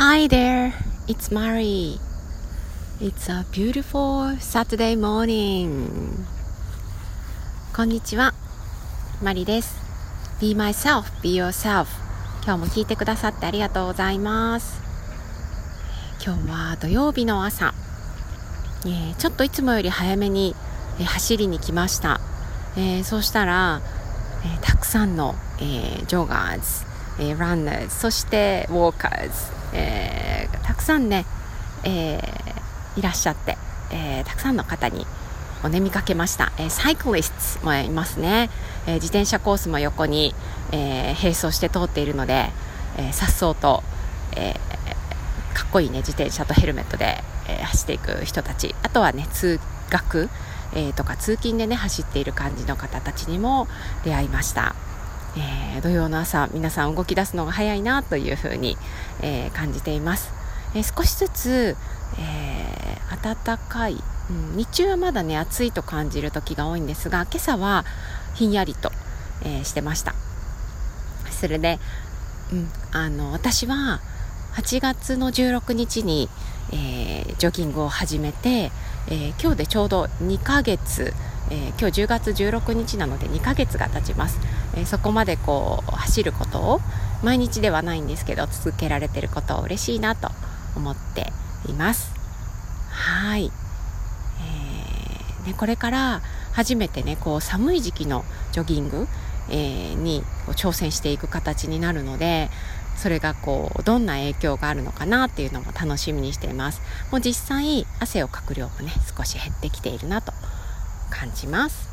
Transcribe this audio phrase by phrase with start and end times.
[0.00, 0.74] Hi there,
[1.08, 1.98] it's Mari.
[3.00, 6.24] It's a beautiful Saturday morning.
[7.74, 8.32] こんにちは、
[9.20, 9.76] マリです。
[10.40, 11.88] Be myself, be yourself.
[12.44, 14.80] 今日も聞いてくださってありがとうございます。
[16.24, 17.74] 今日は土曜日の朝、
[18.86, 20.54] えー、ちょっといつもより早めに、
[21.00, 22.20] えー、走りに来ました。
[22.76, 23.82] えー、そうしたら、
[24.44, 26.86] えたくさんの、えジョガーズ、
[27.18, 29.32] えー、ランナーズそしてウォーカーズ、
[29.74, 31.24] えー、たくさんね、
[31.84, 33.56] えー、いらっしゃって、
[33.90, 35.06] えー、たくさんの方に
[35.64, 38.50] おね見かけました、えー、サイクリストもいますね、
[38.86, 40.34] えー、自転車コースも横に、
[40.72, 42.50] えー、並走して通っているので
[43.12, 43.82] さっそうと、
[44.36, 48.74] えー、かっこいいね自転車とヘルメットで、えー、走っていく人たち。
[48.82, 49.60] あとはね通
[49.90, 50.28] 学、
[50.74, 53.68] えー、とか通勤でね走っている感じの方たちにも
[54.04, 54.74] 出会いました。
[55.36, 58.76] えー、土曜の朝皆さん動き出すのが早いなというふうに、
[59.22, 60.32] えー、感じています、
[60.74, 61.76] えー、少しずつ、
[62.18, 63.96] え暖かい、
[64.30, 67.84] うん、日中はまだね暑いと感じる時が多いんですが今朝は
[68.34, 68.90] ひんやりと、
[69.44, 70.14] えしてました。
[71.30, 71.78] それで、
[72.52, 74.00] うん、あの私は
[74.54, 76.28] 8月の16日に、
[76.72, 78.70] えジョギングを始めて、
[79.08, 81.12] え今日でちょうど2ヶ月
[81.50, 84.38] えー、今日10月16日なので2ヶ月が経ちます、
[84.74, 86.80] えー、そこまでこう走ることを
[87.22, 90.28] 毎日ではないんですけど続けられてることを嬉しいなと
[90.76, 91.32] 思って
[91.68, 92.12] います。
[92.90, 99.06] はい、えー、ね、これから初めてねこう寒い時期のジョギング、
[99.50, 102.50] えに挑戦していく形になるので
[102.96, 106.82] それがこうどんな影響があるのかなっていうのも楽しみにしています。
[107.10, 110.32] もう実際汗をかく量もね少し減ってきているなと
[111.10, 111.88] 感じます。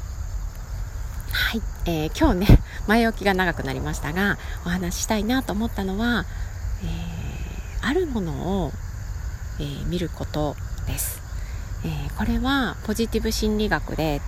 [1.31, 6.25] はい、えー、今日ね 前置きが長くなりましたがお話ししたいなと思ったのは、
[6.83, 8.31] えー、あるもの
[8.63, 8.71] を、
[9.59, 10.55] えー、見ること
[10.87, 11.21] です、
[11.83, 14.21] えこれはポジティブ心理学で、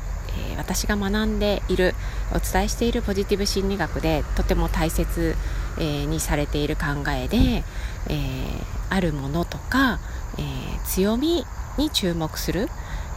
[0.54, 1.94] え私が学んでいる
[2.32, 5.36] お伝えしているポジティブ心理学でとても大切、
[5.80, 7.64] えにされている考えで、
[8.10, 10.00] えあるものとか、
[10.40, 10.42] え
[10.86, 11.46] 強み
[11.78, 12.70] に注目する、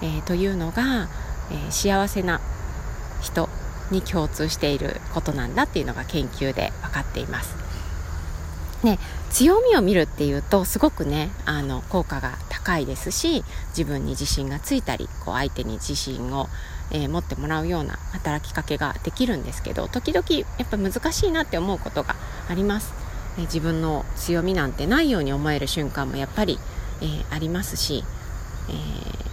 [0.03, 1.09] えというのが
[1.51, 2.41] えー、幸せな
[3.21, 3.49] 人
[3.91, 7.57] に共通していることなんだっていうのが研究で分かっています。
[8.83, 13.45] ね、強みを見るっていうとすごくねあの効果が高いですし
[13.77, 16.49] 自分に自信がついたりこう相手に自信を、
[16.91, 20.27] えー、持ってもらうような働きかけができるんですけど時々
[20.59, 22.17] やっぱ難しいなって思うことが
[22.49, 22.95] あります、
[23.39, 26.59] え、自分の強みなんてないように思える瞬間もやっぱり、
[27.03, 28.03] えー、ありますし、
[28.71, 28.73] え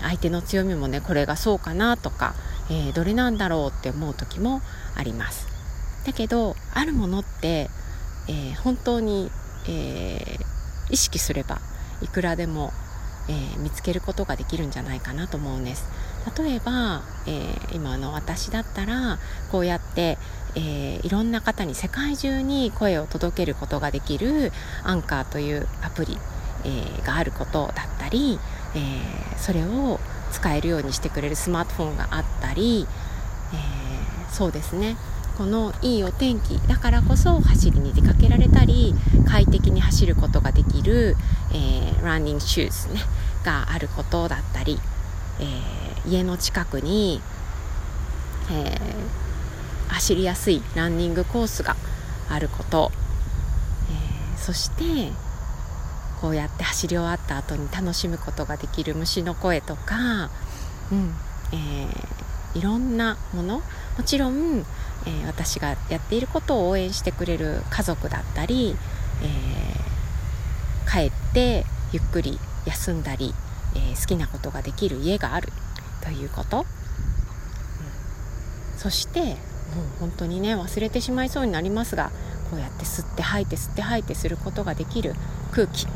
[0.08, 2.34] 相手の強みもねこれがそうかなとか、
[2.70, 4.62] えー、どれなんだろうって思う時も
[4.96, 5.48] あります。
[6.06, 7.70] だけどあるものって、
[8.30, 9.30] えー、本当に、
[9.68, 11.60] えー、意識すれば
[12.02, 12.72] いくらでも、
[13.28, 15.90] え、見つけることができるんじゃないかなと思うんです。
[16.38, 19.20] 例えば、え、今の私だったら
[19.52, 20.18] こうやって、
[20.56, 24.52] えー、いろんな方に世界中に声を届けることができる
[24.84, 26.18] アンカーというアプリ、
[26.64, 28.40] えー、があることだったり、
[28.76, 30.00] えー、それを
[30.32, 32.88] 使えるようにしてくれるスマートフォンがあったり、
[33.54, 34.98] えー、そうですね。
[35.38, 38.96] このいいお天気だからこそ走りに出かけられたり
[39.28, 41.16] 快適に走ることができる、
[41.54, 43.02] え、ランニングシューズ、ね、
[43.44, 44.80] があることだったり、
[45.40, 47.22] え、家の近くに、
[48.52, 48.80] え、
[49.90, 51.76] 走りやすいランニングコースが
[52.30, 52.92] あること、
[53.92, 55.12] えそして
[56.22, 60.30] こうやって走り終わった後に楽しむことができる虫の声とか、
[60.92, 61.14] うん
[61.52, 63.62] えー、いろんなもの
[63.98, 64.66] もちろん、
[65.06, 68.76] えー、私がやっていることを応援してくれる家族だったり、
[69.22, 73.34] えー、帰ってゆっくり休んだり、
[73.76, 75.48] え好きなことができる家がある
[76.04, 76.66] ということ、うん、
[78.78, 79.36] そしてもう
[80.00, 82.12] 本当にね忘れてしまいそうになりますが
[82.50, 85.14] こうやって吸って吐いて吸って吐いてすることができる
[85.52, 85.88] 空気。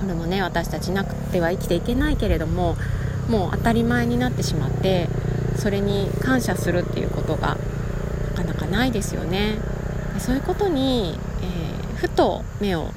[0.00, 2.76] これもね私たちなくては生きていけないけれども
[3.28, 5.08] もう当たり前になってしまって
[5.56, 7.56] それに感謝するっていうことが
[8.36, 9.58] なかなかないですよね。
[10.14, 12.90] でそういうことに、えー、ふと目を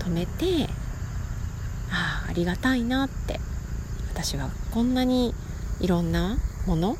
[0.00, 0.68] 止めて
[1.90, 3.40] ああありがたいなって
[4.12, 5.34] 私はこんなに
[5.80, 6.36] いろんな
[6.66, 6.96] もの、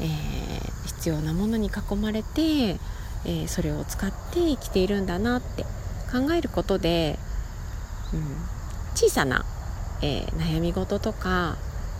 [0.00, 5.64] えー、必要なものに囲まれて、えー、それを使って生きているんだなって
[6.12, 7.18] 考えることで、
[8.12, 8.22] うん、
[9.02, 9.44] 小さな、
[10.00, 11.56] えー、悩み事とか、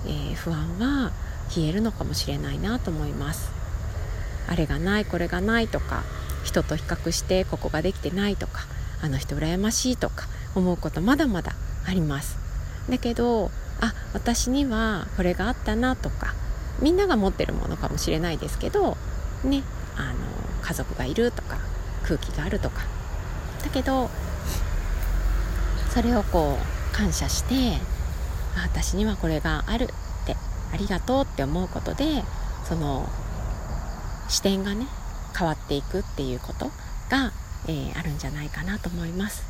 [0.06, 1.10] えー、不安は
[1.48, 3.50] 消えるのかもしれないなと思います。
[4.48, 6.04] あれがないこれがないとか
[6.44, 8.60] 人と比較してここができてないとか
[9.02, 11.54] あの人羨ましいとか思うことまだまだ
[11.84, 12.38] あります。
[12.88, 13.50] だけど
[13.80, 16.34] あ私にはこれがあったなとか
[16.80, 18.96] みんなが持ってるものかもしれないですけど
[19.42, 19.64] ね
[19.96, 20.14] あの
[20.62, 21.58] 家族がいるとか
[22.04, 22.82] 空気があるとか。
[23.64, 24.08] だけど
[25.90, 27.78] それをこう感謝して
[28.56, 29.86] 私にはこれがあるっ
[30.26, 30.36] て
[30.72, 32.22] ありがとうって思うことで
[32.64, 33.08] その
[34.28, 34.86] 視点がね
[35.36, 36.66] 変わっていくっていうこと
[37.10, 37.32] が、
[37.66, 39.44] えー、あるんじゃないかなと思います。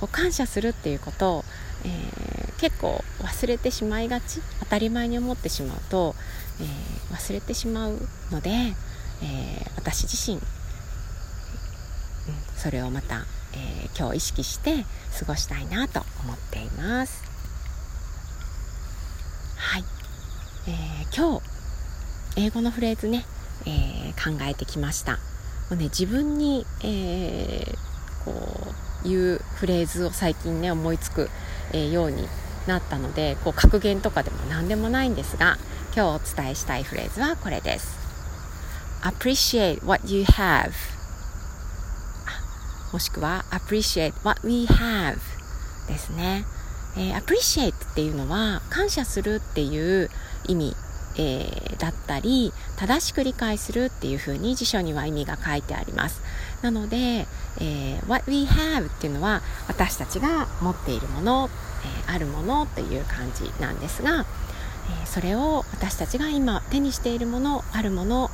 [0.00, 1.44] こう感謝するっていうことを、
[1.84, 6.14] えー、結構忘れてしまいがち当たり前に思ってしまうと、
[6.60, 7.98] えー、忘れてしまう
[8.30, 10.42] ので、え私自身、うん、
[12.56, 13.24] それをまた、
[13.56, 14.84] え今日意識して
[15.18, 17.22] 過ごしたいなと思っています。
[19.56, 19.84] はい、
[20.68, 21.46] えー今日
[22.36, 23.24] 英語のフレーズね
[23.64, 25.12] えー、考えてきました。
[25.12, 25.18] も
[25.72, 28.74] う、ね、自分に、えー、こ
[29.04, 31.30] ういうフレーズを最近ね思いつく、
[31.72, 32.28] えー、ように
[32.66, 35.56] なったのでこう格言とかでも何でもないんですが
[35.94, 37.96] 今日お伝えしたいフレーズはこれです。
[39.02, 40.95] Appreciate what you have.
[42.96, 45.18] もしくは Appreciate what we have
[45.86, 46.46] ですね、
[46.96, 50.08] えー、Appreciate っていうのは感謝するっていう
[50.48, 50.76] 意味
[51.18, 56.20] えー、だったり正しく理解するっていうふうに辞書には意味が書いてあります。
[56.60, 57.26] なので、
[57.58, 61.48] えー、What we have っていうのは私たちが持っているもの、
[62.06, 64.26] えー、あるものという感じなんですが、
[65.02, 68.30] えそれを私たちが今手にしているものあるもの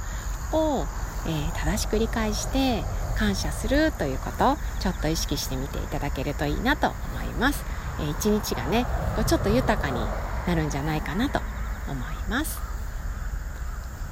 [0.53, 0.87] を、
[1.29, 2.82] え正しく理解して
[3.12, 7.64] 感謝するということをちょっと意識してみていただけるといいなと思います、
[8.00, 8.87] え一日がね
[9.26, 10.00] ちょっと豊かに
[10.47, 11.41] なるんじゃないかなと
[11.88, 12.73] 思います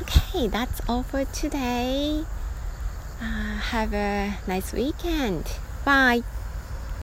[0.02, 2.24] Okay, that's all for today.
[3.20, 5.44] Uh, have a nice weekend.
[5.84, 6.22] Bye.